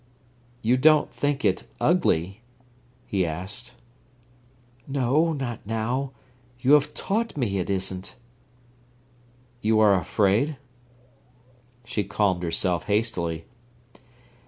"You 0.63 0.77
don't 0.77 1.13
think 1.13 1.45
it 1.45 1.67
ugly?" 1.79 2.41
he 3.05 3.23
asked. 3.23 3.75
"No, 4.87 5.31
not 5.31 5.59
now. 5.63 6.09
You 6.59 6.71
have 6.71 6.95
taught 6.95 7.37
me 7.37 7.59
it 7.59 7.69
isn't." 7.69 8.15
"You 9.61 9.79
are 9.79 9.93
afraid?" 9.93 10.57
She 11.85 12.03
calmed 12.03 12.41
herself 12.41 12.85
hastily. 12.85 13.45